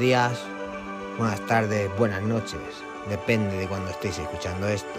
días, 0.00 0.40
buenas 1.18 1.44
tardes, 1.46 1.94
buenas 1.98 2.22
noches. 2.22 2.60
Depende 3.10 3.58
de 3.58 3.68
cuando 3.68 3.90
estéis 3.90 4.18
escuchando 4.18 4.66
esto. 4.66 4.98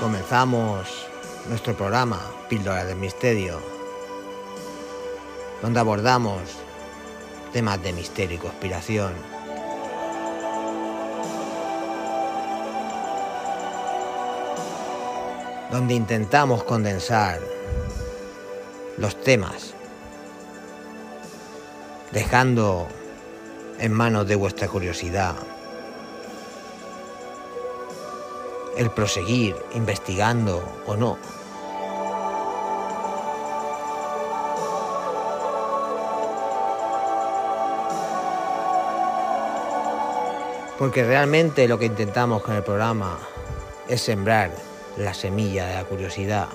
Comenzamos 0.00 1.08
nuestro 1.48 1.74
programa 1.74 2.20
Píldora 2.48 2.84
del 2.84 2.96
Misterio, 2.96 3.60
donde 5.60 5.80
abordamos 5.80 6.40
temas 7.52 7.82
de 7.82 7.92
misterio 7.92 8.36
y 8.36 8.38
conspiración. 8.38 9.33
Donde 15.74 15.94
intentamos 15.94 16.62
condensar 16.62 17.40
los 18.96 19.20
temas, 19.20 19.74
dejando 22.12 22.86
en 23.80 23.92
manos 23.92 24.28
de 24.28 24.36
vuestra 24.36 24.68
curiosidad 24.68 25.34
el 28.76 28.88
proseguir 28.92 29.56
investigando 29.72 30.62
o 30.86 30.94
no. 30.94 31.18
Porque 40.78 41.02
realmente 41.02 41.66
lo 41.66 41.80
que 41.80 41.86
intentamos 41.86 42.42
con 42.44 42.54
el 42.54 42.62
programa 42.62 43.18
es 43.88 44.02
sembrar 44.02 44.52
la 44.96 45.12
semilla 45.14 45.66
de 45.66 45.74
la 45.74 45.84
curiosidad. 45.84 46.48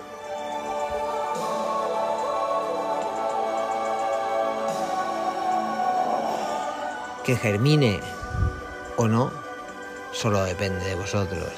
Que 7.23 7.35
germine 7.35 7.99
o 8.97 9.07
no, 9.07 9.31
solo 10.11 10.43
depende 10.43 10.85
de 10.85 10.95
vosotros. 10.95 11.53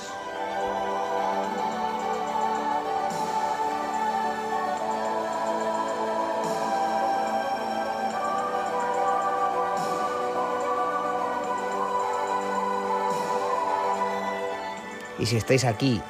Y 15.19 15.27
si 15.27 15.37
estáis 15.37 15.65
aquí, 15.65 16.01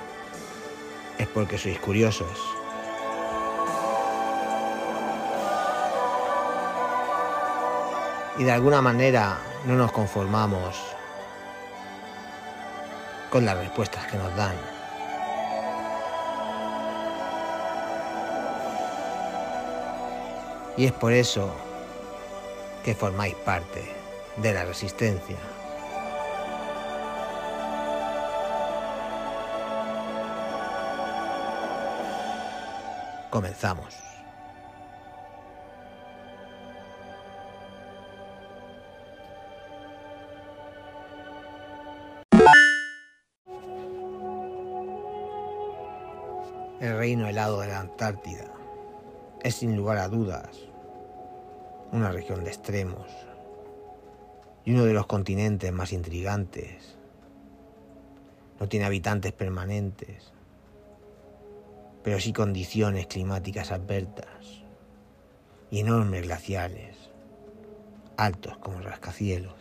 es 1.22 1.28
porque 1.28 1.56
sois 1.56 1.80
curiosos. 1.80 2.36
Y 8.40 8.44
de 8.44 8.52
alguna 8.52 8.82
manera 8.82 9.38
no 9.66 9.76
nos 9.76 9.92
conformamos 9.92 10.76
con 13.30 13.46
las 13.46 13.56
respuestas 13.56 14.08
que 14.08 14.18
nos 14.18 14.36
dan. 14.36 14.56
Y 20.76 20.86
es 20.86 20.92
por 20.92 21.14
eso 21.14 21.54
que 22.84 22.96
formáis 22.96 23.36
parte 23.36 23.84
de 24.38 24.54
la 24.54 24.66
resistencia. 24.66 25.38
Comenzamos. 33.32 33.96
El 46.82 46.98
reino 46.98 47.26
helado 47.28 47.62
de 47.62 47.68
la 47.68 47.80
Antártida 47.80 48.52
es 49.42 49.56
sin 49.56 49.78
lugar 49.78 49.98
a 50.00 50.10
dudas 50.10 50.50
una 51.94 52.12
región 52.12 52.44
de 52.44 52.50
extremos 52.50 53.08
y 54.66 54.74
uno 54.74 54.84
de 54.84 54.94
los 54.94 55.08
continentes 55.08 55.72
más 55.72 55.94
intrigantes. 55.94 56.98
No 58.60 58.68
tiene 58.68 58.86
habitantes 58.86 59.32
permanentes, 59.32 60.34
pero 62.04 62.20
sí 62.20 62.34
condiciones 62.34 63.08
climáticas 63.08 63.72
adversas 63.72 64.64
y 65.70 65.80
enormes 65.80 66.24
glaciales, 66.24 66.98
altos 68.18 68.58
como 68.58 68.82
rascacielos. 68.82 69.56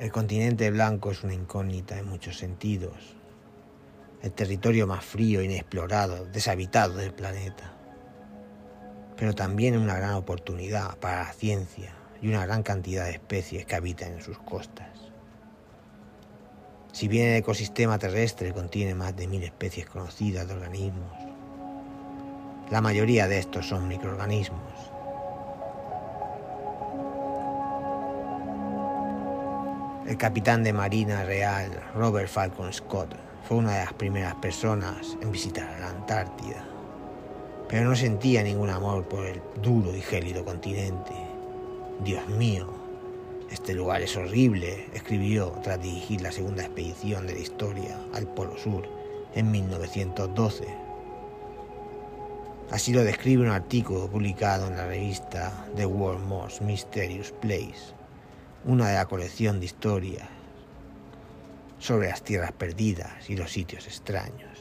El 0.00 0.10
continente 0.10 0.70
blanco 0.70 1.12
es 1.12 1.22
una 1.22 1.34
incógnita 1.34 1.96
en 1.96 2.08
muchos 2.08 2.36
sentidos, 2.38 3.14
el 4.22 4.32
territorio 4.32 4.86
más 4.86 5.04
frío, 5.04 5.42
inexplorado, 5.42 6.26
deshabitado 6.26 6.96
del 6.96 7.14
planeta, 7.14 7.72
pero 9.16 9.34
también 9.34 9.78
una 9.78 9.96
gran 9.96 10.14
oportunidad 10.14 10.96
para 10.98 11.24
la 11.24 11.32
ciencia 11.32 11.94
y 12.20 12.28
una 12.28 12.44
gran 12.44 12.62
cantidad 12.62 13.04
de 13.04 13.12
especies 13.12 13.66
que 13.66 13.76
habitan 13.76 14.14
en 14.14 14.22
sus 14.22 14.38
costas. 14.38 15.03
Si 17.04 17.08
bien 17.08 17.28
el 17.28 17.36
ecosistema 17.36 17.98
terrestre 17.98 18.54
contiene 18.54 18.94
más 18.94 19.14
de 19.14 19.26
mil 19.26 19.42
especies 19.42 19.84
conocidas 19.84 20.48
de 20.48 20.54
organismos, 20.54 21.12
la 22.70 22.80
mayoría 22.80 23.28
de 23.28 23.36
estos 23.36 23.68
son 23.68 23.86
microorganismos. 23.88 24.72
El 30.06 30.16
capitán 30.16 30.64
de 30.64 30.72
Marina 30.72 31.24
Real, 31.24 31.78
Robert 31.94 32.30
Falcon 32.30 32.72
Scott, 32.72 33.14
fue 33.46 33.58
una 33.58 33.72
de 33.72 33.84
las 33.84 33.92
primeras 33.92 34.36
personas 34.36 35.18
en 35.20 35.30
visitar 35.30 35.78
la 35.80 35.90
Antártida, 35.90 36.64
pero 37.68 37.86
no 37.86 37.94
sentía 37.94 38.42
ningún 38.42 38.70
amor 38.70 39.06
por 39.06 39.26
el 39.26 39.42
duro 39.62 39.94
y 39.94 40.00
gélido 40.00 40.42
continente. 40.42 41.12
Dios 42.02 42.26
mío, 42.30 42.83
este 43.54 43.72
lugar 43.72 44.02
es 44.02 44.16
horrible, 44.16 44.88
escribió 44.94 45.52
tras 45.62 45.80
dirigir 45.80 46.20
la 46.20 46.32
segunda 46.32 46.64
expedición 46.64 47.24
de 47.26 47.34
la 47.34 47.38
historia 47.38 48.00
al 48.12 48.26
Polo 48.26 48.58
Sur 48.58 48.88
en 49.32 49.50
1912. 49.52 50.66
Así 52.72 52.92
lo 52.92 53.04
describe 53.04 53.44
un 53.44 53.50
artículo 53.50 54.08
publicado 54.10 54.66
en 54.66 54.76
la 54.76 54.86
revista 54.86 55.68
The 55.76 55.86
World 55.86 56.26
Most 56.26 56.62
Mysterious 56.62 57.30
Place, 57.30 57.94
una 58.64 58.88
de 58.88 58.96
la 58.96 59.06
colección 59.06 59.60
de 59.60 59.66
historias 59.66 60.28
sobre 61.78 62.08
las 62.08 62.22
tierras 62.22 62.52
perdidas 62.52 63.30
y 63.30 63.36
los 63.36 63.52
sitios 63.52 63.86
extraños. 63.86 64.53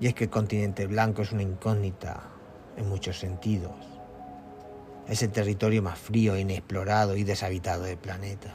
Y 0.00 0.08
es 0.08 0.14
que 0.14 0.24
el 0.24 0.30
continente 0.30 0.86
blanco 0.86 1.22
es 1.22 1.32
una 1.32 1.42
incógnita 1.42 2.22
en 2.76 2.88
muchos 2.88 3.18
sentidos. 3.18 3.74
Es 5.08 5.22
el 5.22 5.30
territorio 5.30 5.82
más 5.82 5.98
frío, 5.98 6.36
inexplorado 6.36 7.16
y 7.16 7.24
deshabitado 7.24 7.84
del 7.84 7.96
planeta. 7.96 8.54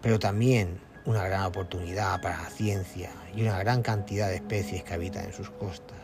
Pero 0.00 0.18
también 0.18 0.80
una 1.04 1.24
gran 1.24 1.44
oportunidad 1.44 2.20
para 2.20 2.42
la 2.42 2.50
ciencia 2.50 3.10
y 3.34 3.42
una 3.42 3.58
gran 3.58 3.82
cantidad 3.82 4.28
de 4.28 4.36
especies 4.36 4.82
que 4.84 4.94
habitan 4.94 5.26
en 5.26 5.32
sus 5.32 5.50
costas. 5.50 5.98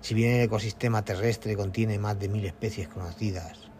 Si 0.00 0.14
bien 0.14 0.36
el 0.36 0.42
ecosistema 0.42 1.04
terrestre 1.04 1.56
contiene 1.56 1.98
más 1.98 2.18
de 2.18 2.28
mil 2.28 2.44
especies 2.44 2.88
conocidas 2.88 3.70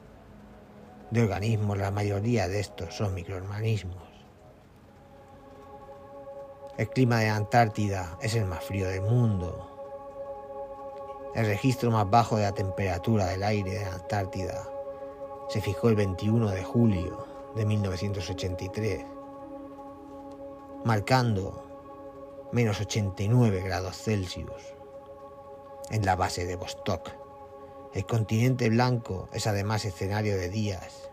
de 1.11 1.23
organismos, 1.23 1.79
la 1.79 1.91
mayoría 1.91 2.49
de 2.49 2.61
estos 2.61 2.95
son 2.95 3.15
microorganismos. 3.15 4.06
El 6.77 6.91
clima 6.91 7.21
de 7.21 7.31
Antártida 7.31 8.19
es 8.21 8.35
el 8.35 8.45
más 8.45 8.63
frío 8.63 8.87
del 8.87 9.01
mundo. 9.01 9.67
El 11.35 11.47
registro 11.47 11.91
más 11.91 12.11
bajo 12.11 12.37
de 12.37 12.43
la 12.43 12.53
temperatura 12.53 13.29
del 13.29 13.45
aire 13.45 13.79
de 13.79 13.85
la 13.87 13.95
Antártida 13.95 14.69
se 15.49 15.63
fijó 15.63 15.89
el 15.89 15.97
21 15.97 16.51
de 16.51 16.63
julio 16.63 17.27
de 17.55 17.65
1983, 17.65 19.07
marcando 20.85 22.49
menos 22.53 22.79
89 22.79 23.63
grados 23.63 23.97
Celsius 23.97 24.75
en 25.89 26.05
la 26.05 26.15
base 26.15 26.45
de 26.45 26.57
Vostok. 26.57 27.11
El 27.95 28.05
continente 28.05 28.69
blanco 28.69 29.31
es 29.33 29.47
además 29.47 29.87
escenario 29.87 30.37
de 30.37 30.51
días 30.51 31.11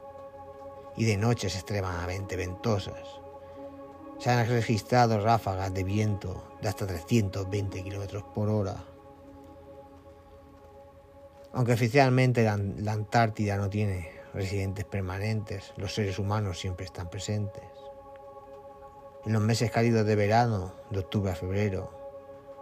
y 0.97 1.05
de 1.05 1.15
noches 1.15 1.55
extremadamente 1.55 2.35
ventosas. 2.35 3.22
Se 4.23 4.29
han 4.29 4.47
registrado 4.47 5.19
ráfagas 5.19 5.73
de 5.73 5.83
viento 5.83 6.45
de 6.61 6.69
hasta 6.69 6.87
320 6.87 7.83
km 7.83 8.23
por 8.33 8.47
hora. 8.47 8.81
Aunque 11.51 11.73
oficialmente 11.73 12.41
la, 12.41 12.53
Antártida 12.93 13.57
no 13.57 13.69
tiene 13.69 14.09
residentes 14.33 14.85
permanentes, 14.85 15.73
los 15.75 15.93
seres 15.93 16.19
humanos 16.19 16.57
siempre 16.57 16.85
están 16.85 17.09
presentes. 17.09 17.65
En 19.25 19.33
los 19.33 19.41
meses 19.41 19.69
cálidos 19.71 20.05
de 20.05 20.15
verano, 20.15 20.73
de 20.89 20.99
octubre 20.99 21.33
a 21.33 21.35
febrero, 21.35 21.91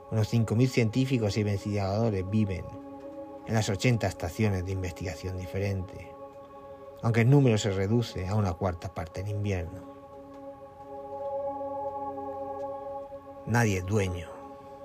unos 0.09 0.33
5.000 0.33 0.67
científicos 0.67 1.37
y 1.37 1.41
investigadores 1.41 2.27
viven 2.27 2.65
en 3.45 3.53
las 3.53 3.69
80 3.69 4.07
estaciones 4.07 4.65
de 4.65 4.71
investigación 4.71 5.37
diferentes, 5.37 6.07
aunque 7.03 7.21
el 7.21 7.29
número 7.29 7.59
se 7.59 7.69
reduce 7.69 8.27
a 8.27 8.33
una 8.33 8.53
cuarta 8.53 8.91
parte 8.95 9.21
en 9.21 9.27
invierno. 9.27 9.90
Nadie 13.45 13.79
es 13.79 13.85
dueño 13.85 14.29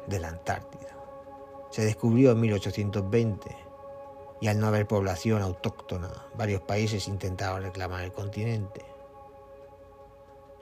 de 0.07 0.19
la 0.19 0.29
Antártida. 0.29 0.97
Se 1.71 1.85
descubrió 1.85 2.33
en 2.33 2.41
1820 2.41 3.55
y 4.41 4.49
al 4.49 4.59
no 4.59 4.67
haber 4.67 4.87
población 4.87 5.43
autóctona, 5.43 6.11
varios 6.37 6.63
países 6.63 7.07
intentaban 7.09 7.63
reclamar 7.63 8.05
el 8.05 8.13
continente. 8.13 8.85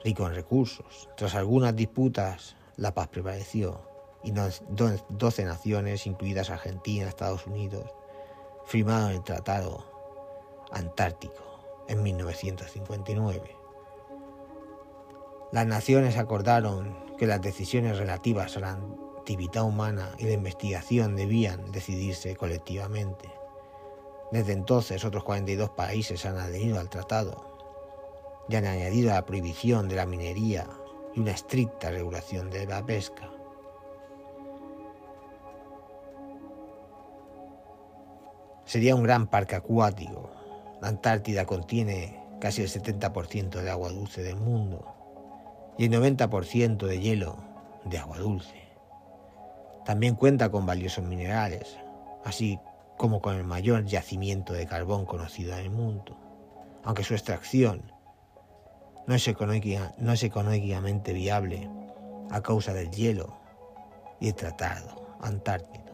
Rico 0.03 0.27
en 0.27 0.35
recursos, 0.35 1.09
tras 1.15 1.35
algunas 1.35 1.75
disputas, 1.75 2.55
la 2.75 2.93
paz 2.93 3.07
prevaleció 3.07 3.79
y 4.23 4.31
12 4.31 5.45
naciones, 5.45 6.05
incluidas 6.05 6.49
Argentina, 6.49 7.07
Estados 7.07 7.47
Unidos, 7.47 7.89
firmaron 8.65 9.11
el 9.11 9.23
Tratado 9.23 9.85
Antártico 10.71 11.43
en 11.87 12.03
1959. 12.03 13.55
Las 15.51 15.65
naciones 15.67 16.17
acordaron 16.17 17.04
que 17.17 17.27
las 17.27 17.41
decisiones 17.41 17.97
relativas 17.97 18.57
a 18.57 18.59
la 18.59 18.79
actividad 19.17 19.63
humana 19.63 20.11
y 20.17 20.25
la 20.25 20.33
investigación 20.33 21.15
debían 21.15 21.71
decidirse 21.71 22.35
colectivamente. 22.35 23.29
Desde 24.31 24.53
entonces 24.53 25.05
otros 25.05 25.23
42 25.23 25.69
países 25.71 26.25
han 26.25 26.37
adherido 26.37 26.79
al 26.79 26.89
tratado 26.89 27.55
y 28.49 28.55
han 28.55 28.65
añadido 28.65 29.11
la 29.11 29.25
prohibición 29.25 29.87
de 29.87 29.95
la 29.95 30.05
minería 30.05 30.67
y 31.13 31.19
una 31.19 31.31
estricta 31.31 31.89
regulación 31.89 32.49
de 32.49 32.65
la 32.65 32.85
pesca. 32.85 33.31
Sería 38.65 38.95
un 38.95 39.03
gran 39.03 39.27
parque 39.27 39.55
acuático. 39.55 40.31
La 40.81 40.89
Antártida 40.89 41.45
contiene 41.45 42.19
casi 42.41 42.63
el 42.63 42.67
70% 42.67 43.61
de 43.61 43.69
agua 43.69 43.89
dulce 43.89 44.21
del 44.21 44.35
mundo 44.35 44.94
y 45.77 45.85
el 45.85 45.91
90% 45.91 46.85
de 46.85 46.99
hielo 46.99 47.37
de 47.85 47.97
agua 47.97 48.17
dulce. 48.17 48.65
También 49.85 50.15
cuenta 50.15 50.49
con 50.49 50.65
valiosos 50.65 51.03
minerales, 51.03 51.77
así 52.23 52.59
como 52.97 53.21
con 53.21 53.35
el 53.35 53.43
mayor 53.43 53.85
yacimiento 53.85 54.53
de 54.53 54.65
carbón 54.65 55.05
conocido 55.05 55.53
en 55.53 55.59
el 55.59 55.69
mundo, 55.69 56.17
aunque 56.83 57.03
su 57.03 57.13
extracción 57.13 57.91
no 59.07 59.13
es, 59.13 59.27
económicamente 59.27 61.13
viable 61.13 61.69
a 62.31 62.41
causa 62.41 62.73
del 62.73 62.89
hielo 62.89 63.37
y 64.19 64.29
el 64.29 64.35
tratado 64.35 65.17
antártico. 65.21 65.84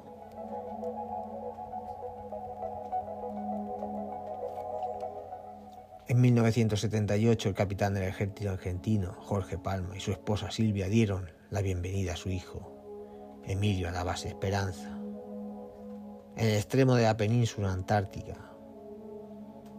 En 6.11 6.19
1978 6.19 7.47
el 7.47 7.55
capitán 7.55 7.93
del 7.93 8.03
ejército 8.03 8.49
argentino, 8.49 9.13
Jorge 9.13 9.57
Palma, 9.57 9.95
y 9.95 10.01
su 10.01 10.11
esposa 10.11 10.51
Silvia 10.51 10.89
dieron 10.89 11.31
la 11.51 11.61
bienvenida 11.61 12.11
a 12.11 12.17
su 12.17 12.29
hijo, 12.29 13.39
Emilio, 13.45 13.87
a 13.87 13.93
la 13.93 14.03
base 14.03 14.27
Esperanza, 14.27 14.89
en 16.35 16.47
el 16.47 16.55
extremo 16.57 16.95
de 16.95 17.03
la 17.03 17.15
península 17.15 17.71
antártica, 17.71 18.51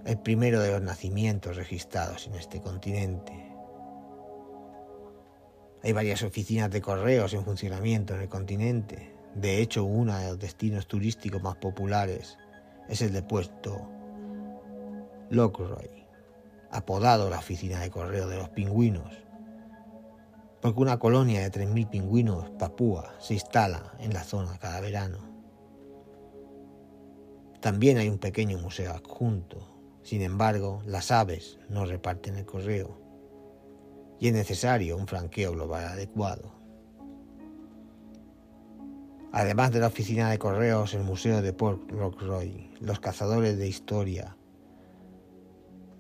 el 0.07 0.21
primero 0.21 0.63
de 0.63 0.73
los 0.73 0.81
nacimientos 0.81 1.57
registrados 1.57 2.27
en 2.29 2.37
este 2.37 2.63
continente. 2.63 3.55
Hay 5.83 5.93
varias 5.93 6.23
oficinas 6.23 6.71
de 6.71 6.81
correos 6.81 7.35
en 7.35 7.45
funcionamiento 7.45 8.15
en 8.15 8.23
el 8.23 8.29
continente. 8.31 9.15
De 9.35 9.61
hecho, 9.61 9.85
uno 9.85 10.17
de 10.17 10.29
los 10.29 10.39
destinos 10.39 10.87
turísticos 10.87 11.43
más 11.43 11.57
populares 11.57 12.39
es 12.89 13.03
el 13.03 13.13
de 13.13 13.23
puesto 13.23 13.87
Lockroy 15.29 16.02
apodado 16.73 17.31
la 17.31 17.39
oficina 17.39 17.81
de 17.81 17.91
correo 17.91 18.27
de 18.27 18.39
los 18.39 18.49
pingüinos, 18.49 19.13
porque 20.61 20.81
una 20.81 20.99
colonia 20.99 21.41
de 21.41 21.51
3.000 21.51 21.91
pingüinos 21.91 22.51
papúa 22.59 23.15
se 23.21 23.35
instala 23.35 23.93
en 23.99 24.13
la 24.13 24.25
zona 24.25 24.59
cada 24.59 24.81
verano. 24.81 25.19
También 27.61 27.99
hay 27.99 28.09
un 28.09 28.19
pequeño 28.19 28.59
museo 28.59 28.93
adjunto, 28.93 29.69
sin 30.03 30.23
embargo, 30.23 30.83
las 30.87 31.11
aves 31.11 31.59
no 31.69 31.85
reparten 31.85 32.37
el 32.37 32.47
correo 32.47 32.99
y 34.19 34.29
es 34.29 34.35
necesario 34.35 34.97
un 34.97 35.07
franqueo 35.07 35.53
global 35.53 35.85
adecuado. 35.85 36.53
Además 39.33 39.73
de 39.73 39.81
la 39.81 39.87
oficina 39.87 40.31
de 40.31 40.39
correos, 40.39 40.95
el 40.95 41.05
Museo 41.05 41.41
de 41.41 41.53
Port 41.53 41.91
Rockroy, 41.91 42.71
los 42.81 43.01
cazadores 43.01 43.57
de 43.59 43.67
historia, 43.67 44.37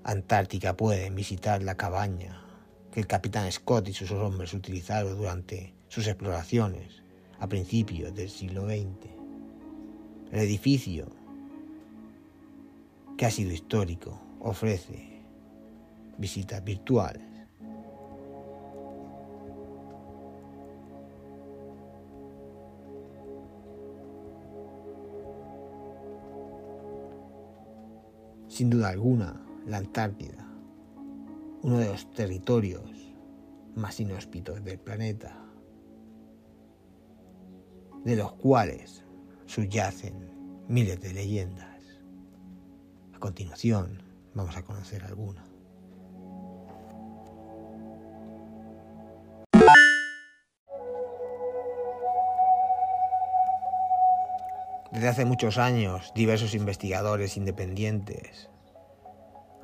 Antártica 0.04 0.76
pueden 0.76 1.14
visitar 1.14 1.62
la 1.62 1.76
cabaña 1.76 2.42
que 2.90 2.98
el 2.98 3.06
capitán 3.06 3.50
Scott 3.52 3.88
y 3.88 3.92
sus 3.92 4.10
hombres 4.10 4.52
utilizaron 4.52 5.16
durante 5.16 5.74
sus 5.86 6.08
exploraciones 6.08 7.02
a 7.38 7.48
principios 7.48 8.12
del 8.12 8.28
siglo 8.28 8.66
XX. 8.66 9.10
El 10.32 10.40
edificio, 10.40 11.06
que 13.16 13.26
ha 13.26 13.30
sido 13.30 13.52
histórico, 13.52 14.20
ofrece 14.40 15.22
visitas 16.18 16.64
virtuales. 16.64 17.22
Sin 28.48 28.68
duda 28.68 28.90
alguna, 28.90 29.51
la 29.66 29.76
Antártida, 29.78 30.46
uno 31.62 31.78
de 31.78 31.88
los 31.88 32.10
territorios 32.10 32.90
más 33.76 34.00
inhóspitos 34.00 34.62
del 34.64 34.78
planeta, 34.78 35.38
de 38.04 38.16
los 38.16 38.32
cuales 38.32 39.04
subyacen 39.46 40.64
miles 40.68 41.00
de 41.00 41.12
leyendas. 41.12 41.80
A 43.14 43.18
continuación 43.18 44.02
vamos 44.34 44.56
a 44.56 44.62
conocer 44.62 45.04
alguna. 45.04 45.44
Desde 54.90 55.08
hace 55.08 55.24
muchos 55.24 55.56
años, 55.56 56.12
diversos 56.14 56.54
investigadores 56.54 57.36
independientes 57.38 58.51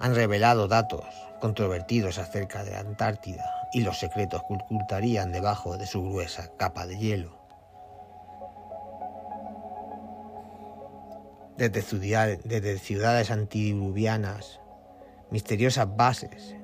han 0.01 0.15
revelado 0.15 0.69
datos 0.69 1.05
controvertidos 1.41 2.19
acerca 2.19 2.65
de 2.65 2.73
la 2.73 2.81
Antártida 2.81 3.45
y 3.73 3.83
los 3.83 3.99
secretos 3.99 4.43
que 4.49 4.55
ocultarían 4.55 5.33
debajo 5.33 5.77
de 5.77 5.87
su 5.87 6.03
gruesa 6.03 6.51
capa 6.57 6.87
de 6.87 6.99
hielo. 6.99 7.39
Desde, 11.57 11.83
desde 12.45 12.79
ciudades 12.79 13.31
antidiluvianas, 13.31 14.61
misteriosas 15.31 15.97
bases 15.97 16.55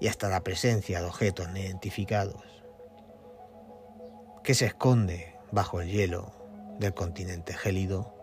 y 0.00 0.08
hasta 0.08 0.28
la 0.28 0.42
presencia 0.42 1.00
de 1.00 1.06
objetos 1.06 1.48
no 1.48 1.58
identificados. 1.58 2.42
¿Qué 4.44 4.54
se 4.54 4.66
esconde 4.66 5.34
bajo 5.50 5.80
el 5.80 5.90
hielo 5.90 6.32
del 6.78 6.94
continente 6.94 7.54
gélido? 7.54 8.15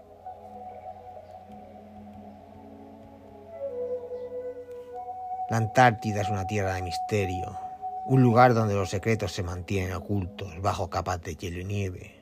La 5.49 5.57
Antártida 5.57 6.21
es 6.21 6.29
una 6.29 6.47
tierra 6.47 6.75
de 6.75 6.81
misterio, 6.81 7.57
un 8.05 8.21
lugar 8.21 8.53
donde 8.53 8.75
los 8.75 8.89
secretos 8.89 9.33
se 9.33 9.43
mantienen 9.43 9.93
ocultos 9.93 10.61
bajo 10.61 10.89
capas 10.89 11.21
de 11.21 11.35
hielo 11.35 11.59
y 11.59 11.65
nieve. 11.65 12.15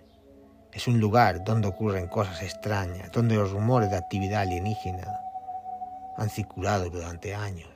Es 0.74 0.88
un 0.88 1.00
lugar 1.00 1.44
donde 1.44 1.68
ocurren 1.68 2.08
cosas 2.08 2.42
extrañas, 2.42 3.12
donde 3.12 3.36
los 3.36 3.52
rumores 3.52 3.92
de 3.92 3.98
actividad 3.98 4.42
alienígena 4.42 5.20
han 6.18 6.30
circulado 6.30 6.90
durante 6.90 7.36
años. 7.36 7.70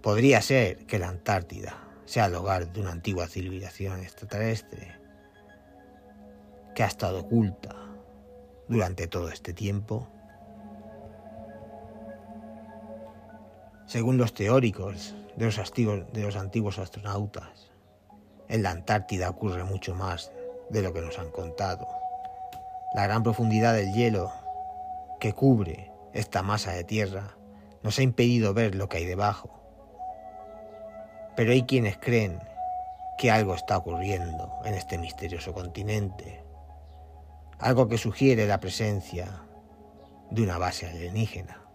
Podría 0.00 0.40
ser 0.42 0.86
que 0.86 0.98
la 0.98 1.08
Antártida 1.08 1.76
sea 2.04 2.26
el 2.26 2.34
hogar 2.36 2.72
de 2.72 2.80
una 2.80 2.92
antigua 2.92 3.26
civilización 3.26 4.00
extraterrestre 4.00 4.94
que 6.74 6.84
ha 6.84 6.86
estado 6.86 7.20
oculta 7.20 7.74
durante 8.68 9.08
todo 9.08 9.30
este 9.30 9.52
tiempo. 9.52 10.06
Según 13.86 14.18
los 14.18 14.34
teóricos 14.34 15.14
de 15.36 15.46
los, 15.46 16.36
antiguos 16.36 16.78
astronautas, 16.80 17.70
en 18.48 18.64
la 18.64 18.72
Antártida 18.72 19.30
ocurre 19.30 19.62
mucho 19.62 19.94
más 19.94 20.32
de 20.70 20.82
lo 20.82 20.92
que 20.92 21.00
nos 21.00 21.20
han 21.20 21.30
contado. 21.30 21.86
La 22.94 23.06
gran 23.06 23.22
profundidad 23.22 23.74
del 23.74 23.92
hielo 23.92 24.32
que 25.20 25.34
cubre 25.34 25.92
esta 26.12 26.42
masa 26.42 26.72
de 26.72 26.82
tierra 26.82 27.36
nos 27.84 28.00
ha 28.00 28.02
impedido 28.02 28.54
ver 28.54 28.74
lo 28.74 28.88
que 28.88 28.96
hay 28.96 29.04
debajo. 29.04 29.50
Pero 31.36 31.52
hay 31.52 31.62
quienes 31.62 31.96
creen 31.96 32.40
que 33.18 33.30
algo 33.30 33.54
está 33.54 33.76
ocurriendo 33.76 34.52
en 34.64 34.74
este 34.74 34.98
misterioso 34.98 35.52
continente, 35.54 36.42
algo 37.60 37.86
que 37.86 37.98
sugiere 37.98 38.48
la 38.48 38.58
presencia 38.58 39.28
de 40.30 40.42
una 40.42 40.58
base 40.58 40.88
alienígena. 40.88 41.65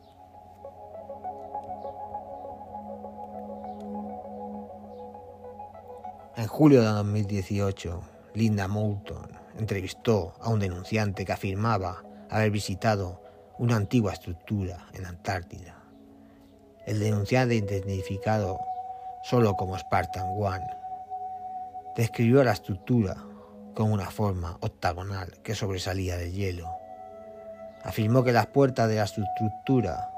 En 6.41 6.48
julio 6.48 6.81
de 6.81 6.88
2018, 6.88 8.01
Linda 8.33 8.67
Moulton 8.67 9.29
entrevistó 9.60 10.33
a 10.41 10.50
un 10.50 10.60
denunciante 10.60 11.24
que 11.24 11.33
afirmaba 11.33 12.03
haber 12.31 12.50
visitado 12.50 13.21
una 13.60 13.75
antigua 13.75 14.13
estructura 14.13 14.88
en 14.93 15.05
Antártida. 15.05 15.75
El 16.88 17.00
denunciante 17.00 17.53
identificado 17.53 18.60
solo 19.21 19.53
como 19.53 19.77
Spartan 19.77 20.29
One 20.36 20.65
describió 21.95 22.43
la 22.43 22.53
estructura 22.53 23.17
con 23.75 23.91
una 23.91 24.10
forma 24.10 24.57
octagonal 24.62 25.38
que 25.43 25.53
sobresalía 25.53 26.17
del 26.17 26.33
hielo. 26.33 26.71
Afirmó 27.83 28.24
que 28.24 28.31
las 28.31 28.48
puertas 28.48 28.89
de 28.89 28.95
la 28.95 29.03
estructura 29.03 30.10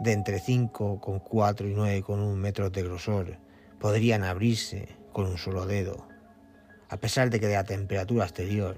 de 0.00 0.12
entre 0.12 0.40
5,4 0.40 1.70
y 1.70 1.74
9,1 1.74 2.34
metros 2.34 2.72
de 2.72 2.82
grosor 2.82 3.45
podrían 3.78 4.24
abrirse 4.24 4.88
con 5.12 5.26
un 5.26 5.38
solo 5.38 5.66
dedo, 5.66 6.08
a 6.88 6.96
pesar 6.98 7.30
de 7.30 7.40
que 7.40 7.48
la 7.48 7.64
temperatura 7.64 8.24
exterior 8.24 8.76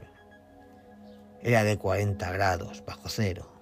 era 1.42 1.64
de 1.64 1.76
40 1.78 2.30
grados 2.32 2.84
bajo 2.86 3.08
cero. 3.08 3.52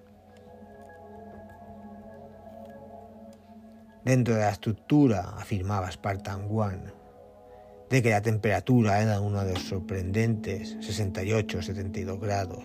Dentro 4.05 4.35
de 4.35 4.41
la 4.41 4.51
estructura, 4.51 5.35
afirmaba 5.37 5.91
Spartan 5.91 6.49
One, 6.49 6.93
de 7.91 8.03
que 8.03 8.11
la 8.11 8.23
temperatura 8.23 9.03
era 9.03 9.21
uno 9.21 9.45
de 9.45 9.55
los 9.55 9.65
sorprendentes 9.65 10.77
68-72 10.79 12.21
grados 12.21 12.65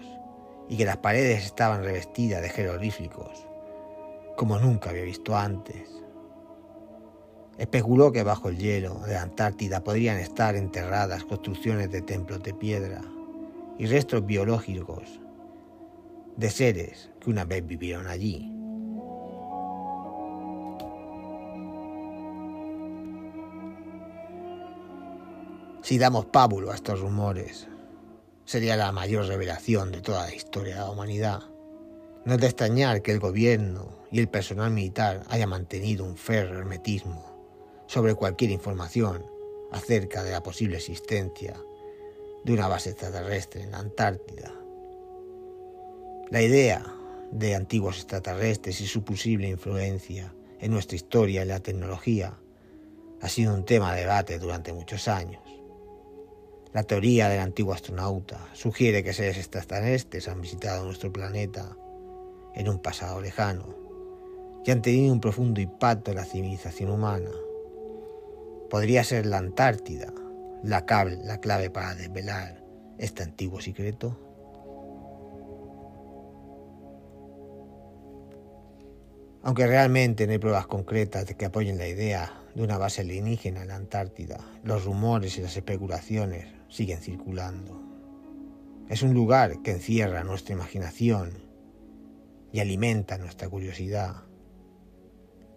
y 0.69 0.77
que 0.77 0.85
las 0.85 0.97
paredes 0.97 1.43
estaban 1.45 1.83
revestidas 1.83 2.41
de 2.41 2.49
jeroglíficos, 2.49 3.45
como 4.37 4.59
nunca 4.59 4.91
había 4.91 5.03
visto 5.03 5.35
antes. 5.35 6.00
Especuló 7.57 8.11
que 8.11 8.23
bajo 8.23 8.49
el 8.49 8.57
hielo 8.57 8.99
de 9.05 9.13
la 9.13 9.23
Antártida 9.23 9.83
podrían 9.83 10.17
estar 10.17 10.55
enterradas 10.55 11.25
construcciones 11.25 11.91
de 11.91 12.01
templos 12.01 12.41
de 12.41 12.53
piedra 12.53 13.01
y 13.77 13.85
restos 13.87 14.25
biológicos 14.25 15.19
de 16.37 16.49
seres 16.49 17.11
que 17.19 17.29
una 17.29 17.45
vez 17.45 17.65
vivieron 17.65 18.07
allí. 18.07 18.51
Si 25.81 25.97
damos 25.97 26.27
pábulo 26.27 26.71
a 26.71 26.75
estos 26.75 27.01
rumores, 27.01 27.67
sería 28.45 28.77
la 28.77 28.91
mayor 28.91 29.25
revelación 29.25 29.91
de 29.91 30.01
toda 30.01 30.23
la 30.23 30.33
historia 30.33 30.75
de 30.75 30.81
la 30.81 30.89
humanidad. 30.89 31.41
No 32.23 32.35
es 32.35 32.39
de 32.39 32.47
extrañar 32.47 33.01
que 33.01 33.11
el 33.11 33.19
gobierno 33.19 33.97
y 34.11 34.19
el 34.19 34.29
personal 34.29 34.71
militar 34.71 35.23
hayan 35.29 35.49
mantenido 35.49 36.05
un 36.05 36.15
férreo 36.15 36.59
hermetismo 36.59 37.30
sobre 37.91 38.15
cualquier 38.15 38.51
información 38.51 39.25
acerca 39.69 40.23
de 40.23 40.31
la 40.31 40.41
posible 40.41 40.77
existencia 40.77 41.61
de 42.45 42.53
una 42.53 42.69
base 42.69 42.91
extraterrestre 42.91 43.63
en 43.63 43.71
la 43.71 43.79
Antártida. 43.79 44.55
La 46.29 46.41
idea 46.41 46.85
de 47.33 47.53
antiguos 47.53 47.97
extraterrestres 47.97 48.79
y 48.79 48.87
su 48.87 49.03
posible 49.03 49.49
influencia 49.49 50.33
en 50.61 50.71
nuestra 50.71 50.95
historia 50.95 51.43
y 51.43 51.47
la 51.47 51.59
tecnología 51.59 52.39
ha 53.19 53.27
sido 53.27 53.53
un 53.53 53.65
tema 53.65 53.93
de 53.93 54.01
debate 54.01 54.39
durante 54.39 54.71
muchos 54.71 55.09
años. 55.09 55.43
La 56.71 56.83
teoría 56.83 57.27
del 57.27 57.41
antiguo 57.41 57.73
astronauta 57.73 58.47
sugiere 58.53 59.03
que 59.03 59.11
seres 59.11 59.37
extraterrestres 59.37 60.29
han 60.29 60.39
visitado 60.39 60.85
nuestro 60.85 61.11
planeta 61.11 61.75
en 62.55 62.69
un 62.69 62.81
pasado 62.81 63.19
lejano 63.19 63.75
y 64.65 64.71
han 64.71 64.81
tenido 64.81 65.11
un 65.11 65.19
profundo 65.19 65.59
impacto 65.59 66.11
en 66.11 66.17
la 66.17 66.25
civilización 66.25 66.89
humana 66.89 67.31
¿Podría 68.71 69.03
ser 69.03 69.25
la 69.25 69.37
Antártida 69.37 70.13
la, 70.63 70.85
la 71.25 71.41
clave 71.41 71.69
para 71.69 71.93
desvelar 71.93 72.63
este 72.97 73.21
antiguo 73.21 73.59
secreto? 73.59 74.17
Aunque 79.43 79.67
realmente 79.67 80.25
no 80.25 80.31
hay 80.31 80.37
pruebas 80.37 80.67
concretas 80.67 81.25
de 81.25 81.35
que 81.35 81.47
apoyen 81.47 81.77
la 81.77 81.89
idea 81.89 82.31
de 82.55 82.63
una 82.63 82.77
base 82.77 83.01
alienígena 83.01 83.63
en 83.63 83.67
la 83.67 83.75
Antártida, 83.75 84.39
los 84.63 84.85
rumores 84.85 85.37
y 85.37 85.41
las 85.41 85.57
especulaciones 85.57 86.45
siguen 86.69 86.99
circulando. 86.99 87.83
Es 88.87 89.01
un 89.03 89.13
lugar 89.13 89.61
que 89.63 89.71
encierra 89.71 90.23
nuestra 90.23 90.55
imaginación 90.55 91.33
y 92.53 92.61
alimenta 92.61 93.17
nuestra 93.17 93.49
curiosidad. 93.49 94.30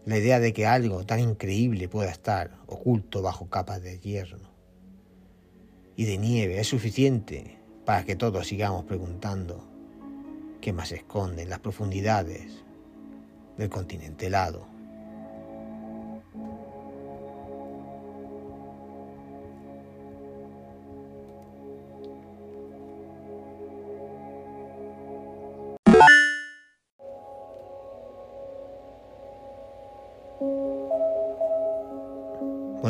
La 0.06 0.18
idea 0.18 0.38
de 0.38 0.52
que 0.52 0.66
algo 0.66 1.06
tan 1.06 1.20
increíble 1.20 1.88
pueda 1.88 2.10
estar 2.10 2.58
oculto 2.66 3.22
bajo 3.22 3.48
capas 3.48 3.82
de 3.82 3.98
hierro 3.98 4.38
y 5.96 6.04
de 6.04 6.18
nieve 6.18 6.60
es 6.60 6.68
suficiente 6.68 7.58
para 7.86 8.04
que 8.04 8.14
todos 8.14 8.46
sigamos 8.46 8.84
preguntando 8.84 9.66
qué 10.60 10.74
más 10.74 10.88
se 10.88 10.96
esconde 10.96 11.42
en 11.42 11.48
las 11.48 11.60
profundidades 11.60 12.64
del 13.56 13.70
continente 13.70 14.26
helado. 14.26 14.73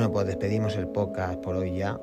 Bueno, 0.05 0.13
pues 0.13 0.27
despedimos 0.27 0.77
el 0.77 0.87
podcast 0.87 1.41
por 1.41 1.57
hoy 1.57 1.79
ya. 1.79 1.99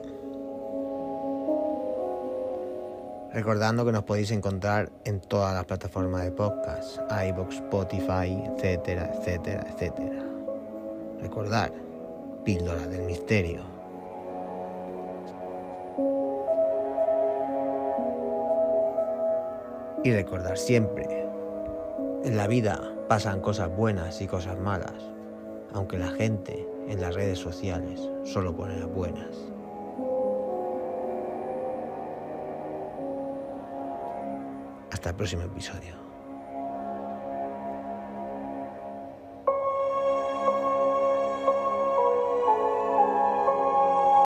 Recordando 3.32 3.86
que 3.86 3.92
nos 3.92 4.06
podéis 4.06 4.32
encontrar 4.32 4.92
en 5.04 5.22
todas 5.22 5.54
las 5.54 5.66
plataformas 5.66 6.24
de 6.24 6.32
podcast, 6.32 6.98
iBox, 7.28 7.58
Spotify, 7.58 8.44
etcétera, 8.56 9.12
etcétera, 9.14 9.68
etcétera. 9.70 10.26
Recordar, 11.22 11.72
píldora 12.44 12.88
del 12.88 13.04
misterio. 13.04 13.62
Y 20.04 20.12
recordar 20.12 20.58
siempre, 20.58 21.28
en 22.24 22.36
la 22.36 22.48
vida 22.48 22.82
pasan 23.08 23.42
cosas 23.42 23.70
buenas 23.70 24.20
y 24.22 24.28
cosas 24.28 24.58
malas, 24.58 24.96
aunque 25.74 25.98
la 25.98 26.10
gente 26.12 26.68
en 26.88 27.02
las 27.02 27.16
redes 27.16 27.40
sociales 27.40 28.00
solo 28.24 28.56
pone 28.56 28.78
las 28.78 28.90
buenas. 28.90 29.36
Hasta 34.92 35.10
el 35.10 35.16
próximo 35.16 35.44
episodio. 35.44 36.11